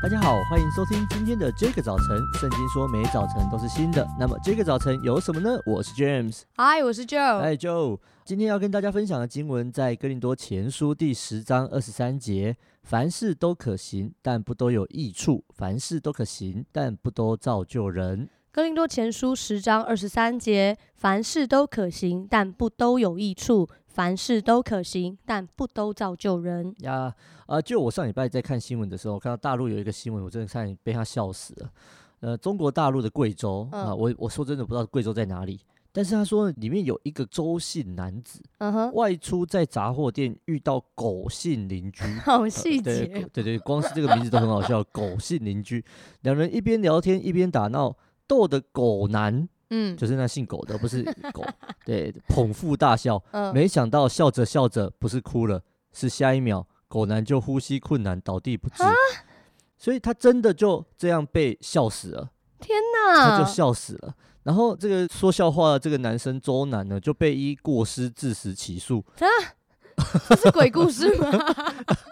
[0.00, 2.06] 大家好，欢迎收听今天的这个早晨。
[2.34, 5.58] 圣经说每早晨都是新的，那么这个早晨有什么呢？
[5.66, 7.98] 我是 James，嗨，我是 Joe，嗨 Joe。
[8.24, 18.28] 今天要跟大家分享的经文在哥林多前书第十章二十三节：凡事都可行，但不都有益处；凡事都可行，但不都造就人。
[18.50, 23.68] 哥林多前书十章二十三节：凡事都可行，但不都有益处。
[23.86, 27.12] 凡事都可行，但不都造就人呀。
[27.46, 31.70] 呃，就我上礼拜在看新闻的时候，看到大陆有一个新闻，我真的差点被他笑死了。
[32.20, 35.60] 呃，中国大陆的贵州啊，我我说真的不知道贵州在哪里，
[35.92, 45.84] 但是他说里面有一个周姓男子，嗯哼，外出在杂货店遇到狗姓邻居， 好细节，对对对，光是这个名字都很好笑， 狗姓邻居，
[46.22, 47.96] 两人一边聊天一边打闹，
[48.28, 49.48] 逗的狗男。
[49.70, 51.02] 嗯，就是那姓狗的，不是
[51.34, 51.44] 狗，
[51.84, 53.22] 对，捧腹大笑。
[53.32, 58.82] 嗯，没想到笑着笑着，不是哭了，是下一秒狗男就呼吸困难倒地不治，
[59.76, 62.30] 所以他真的就这样被笑死了。
[62.58, 64.14] 天哪，他就笑死了。
[64.44, 69.04] 然后这个说笑话的这个男生周南呢，就被依过失致死起诉。
[70.28, 71.30] 这是鬼故事吗？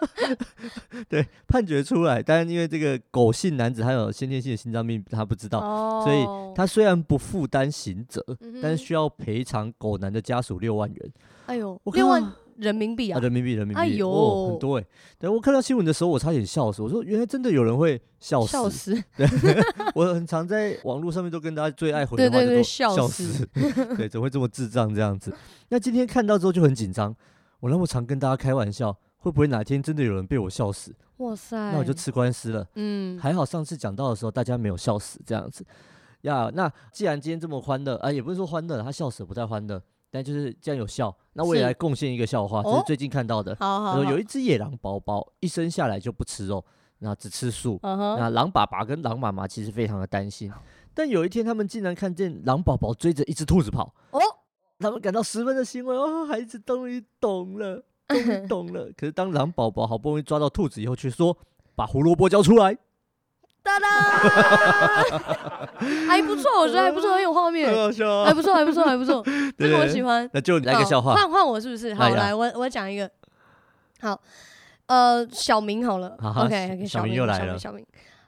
[1.07, 11.13] 对，判决出来，但是因为这个狗姓男子他有先天性的心脏病，他不知道，哦、所以他虽然不负担刑责，嗯、但是需要赔偿狗男的家属六万元。
[11.45, 13.21] 哎呦，六万人民币啊，啊！
[13.21, 14.85] 人民币，人民币，哎呦，哦、很多哎。
[15.17, 16.81] 对，我看到新闻的时候，我差点笑死。
[16.81, 18.51] 我说，原来真的有人会笑死。
[18.51, 19.03] 笑死。
[19.15, 19.25] 对，
[19.95, 23.47] 我很常在网络上面都跟大家最爱回的话就说笑死。
[23.95, 25.33] 对，怎么会这么智障这样子？
[25.69, 27.15] 那今天看到之后就很紧张。
[27.59, 30.95] 我那么常跟大家开玩笑，会不会哪天真的有人被我笑死？
[31.17, 31.55] 哇塞！
[31.71, 32.67] 那我就吃官司了。
[32.75, 35.65] 嗯，还好上次讲到的时候大家没有笑死，这样子。
[36.21, 43.55] 呀，那既然今天这么欢乐啊，也不是说欢乐，他笑死不太欢乐，但就是既然有笑，那我也来贡献一个笑话，是就是最近看到的。
[43.59, 46.63] 好好，好，有一只野狼宝宝，一生下来就不吃肉，
[46.99, 47.79] 那只吃素。
[47.81, 50.51] Uh huh、那狼爸爸跟狼妈妈其实非常的担心，
[50.93, 53.95] 但有一天他们竟然看见狼宝宝追着一只兔子跑。
[54.11, 54.19] 哦。
[54.79, 58.89] 他们感到十分的欣慰哦，孩子终于懂了，终于 懂了。
[58.97, 61.37] 可是当狼宝宝好不容易抓到兔子以后，却说
[61.75, 62.77] ：“把胡萝卜交出来。”
[63.63, 63.87] 哒哒，
[66.07, 67.67] 还不错，我觉得还不错，很有画面，
[68.25, 69.21] 还不错，还不错， 还不错，
[69.57, 70.29] 这个我喜欢。
[70.31, 71.93] 那就来个笑话，换换我是不是？
[71.93, 73.09] 好，来，我我讲一个。
[73.99, 74.17] 好，
[74.85, 77.85] 呃，小明好了，OK，小明又来了，小明。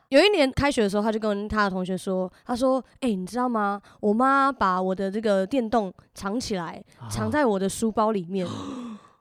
[0.10, 3.82] 有一年开学的时候，他就跟他的同学说：“他说，哎、欸，你知道吗？
[4.00, 8.48] 我妈把我的这个电动藏起来，藏在我的书包里面。”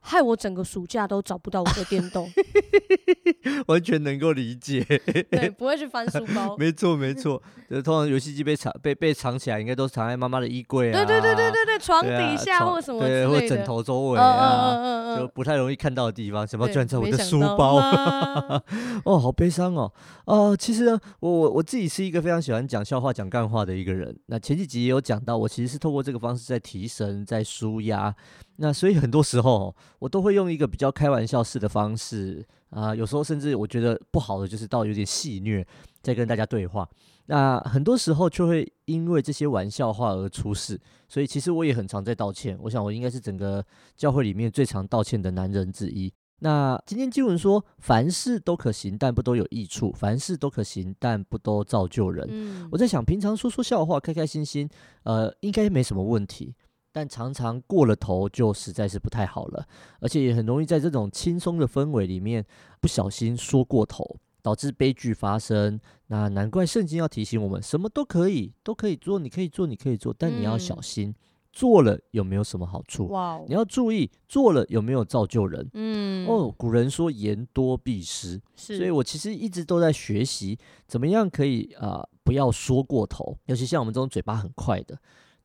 [0.00, 2.26] 害我整个暑假都找不到我的电动，
[3.69, 4.84] 完全能够理解。
[5.31, 6.56] 对，不会去翻书包。
[6.61, 7.43] 没错，没错。
[7.71, 11.05] 就通常游戏机被藏被被藏起来，应该都藏在妈妈的衣柜啊。
[11.05, 16.47] 对对对对对对，床底下或什么之类的，或枕头周围啊，就不太容易看到的地方。
[16.47, 17.77] 什么居然在我的书包？
[19.05, 19.93] 哦，好悲伤哦。
[20.25, 24.19] 哦，其实呢，我我我自己是一个非常喜欢讲笑话、讲干话的一个人。
[24.27, 28.15] 那前几集也有讲到，我其实是透过这个方式在提神、在舒压。
[28.56, 35.65] 那所以很多时候，我都会用一个比较开玩笑式的方式啊，有时候甚至我觉得不好的就是到有点戏谑，
[36.03, 36.89] 在跟大家对话。
[37.27, 42.59] 那很多时候就会因为这些玩笑话而出事，所以其实我也很常在道歉。
[42.62, 43.65] 我想我应该是整个
[43.97, 46.12] 教会里面最常道歉的男人之一。
[46.41, 52.27] 那今天经文说，凡事都可行，但不都有益处；凡事都可行，但不都造就人。
[52.31, 54.69] 嗯，我在想，平常说说笑话，开开心心，
[55.03, 56.55] 呃，应该没什么问题。
[56.99, 59.65] 但常常过了头就实在是不太好了，
[60.01, 62.45] 而且也很容易在这种轻松的氛围里面
[62.81, 65.79] 不小心说过头，导致悲剧发生。
[66.09, 71.15] 那难怪圣经要提醒我们，什么都可以，都可以做，你可以做，你可以做，但你要小心，嗯、
[71.53, 73.07] 做了有没有什么好处？
[73.07, 75.71] 哇哦，你要注意做了有没有造就人？
[75.75, 84.99] 嗯，哦，古人说言多必失，是，所以我其实一直都在学习怎么样可以啊、呃，不要说过头，尤其像我们这种嘴巴很快的。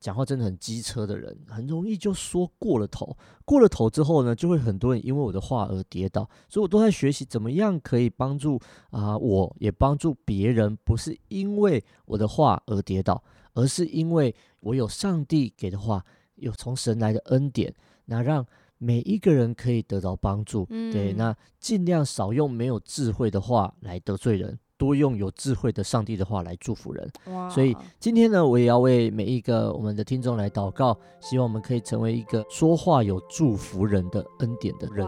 [0.03, 3.16] 讲话真的很机车的人，很容易就说过了头。
[3.46, 6.30] 过了头之后呢，就会很多人因为我的话而跌倒。
[6.50, 8.59] 所以我都在学习怎么样可以帮助
[8.90, 13.23] 啊、呃，我也帮助别人，不是因为我的话而跌倒，
[13.53, 17.73] 而是因为我有上帝给的话，有从神来的恩典，
[18.03, 18.46] 那让
[18.78, 20.67] 每一个人可以得到帮助。
[20.70, 24.59] 嗯、对，那尽量少用没有智慧的话来得罪人。
[24.84, 27.09] 多用有智慧的上帝的话来祝福人，
[27.50, 35.08] 所以今天呢，我也要为每一个我们的听众来祷告，希望我们可以成为一个说话有祝福人的恩典的人。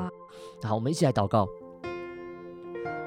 [0.63, 1.45] 好，我们一起来祷告。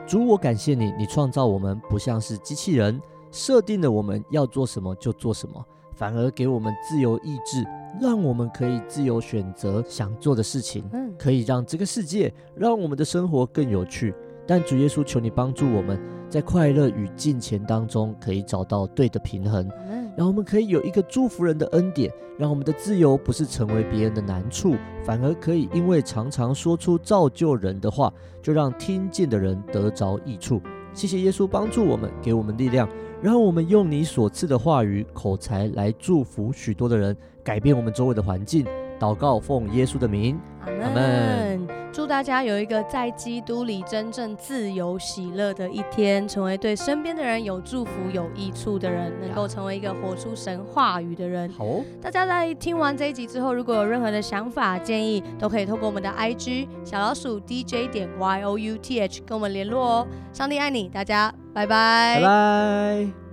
[0.06, 3.00] 主，我感谢你，你创造我们不像是机器人，
[3.32, 7.67] 设定了我们要做什么就做什么，反而给我们自由意志，
[7.99, 10.85] 让我们可以自由选择想做的事情，
[11.19, 14.15] 可以让这个世界，让我们的生活更有趣。
[14.48, 16.00] 但主耶稣，求你帮助我们
[16.30, 19.68] 在快乐与金钱当中可以找到对的平衡，
[20.16, 24.74] 让我们可以有一个祝福人的恩典，让我们的自由不是成为别人的难处，
[25.04, 28.10] 反而可以因为常常说出造就人的话，
[28.40, 30.62] 就让听见的人得着益处。
[30.94, 32.88] 谢谢耶稣帮助我们，给我们力量，
[33.20, 37.14] 让我们用你所赐的话语口才来祝福许多的人，
[37.44, 38.64] 改变我们周围的环境。
[38.98, 41.77] 祷告奉耶稣的名，阿门。
[41.93, 51.50] 祝大家有一个在基督里真正自由喜乐的一天，成为对身边的人有祝福有益处的人，能够成为一个活出神话语的人。
[51.50, 60.06] 好哦，大家在听完这一集之后，如果有任何的想法建议，都可以透过我们的 IG 小老鼠 DJ 点 Y O U T H 跟我们联络哦。
[60.32, 63.27] 上帝爱你，大家拜拜，拜拜。